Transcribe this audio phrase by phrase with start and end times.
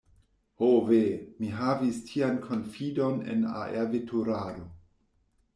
[0.61, 1.01] Ho ve!
[1.41, 4.69] mi havis tian konfidon en aerveturado.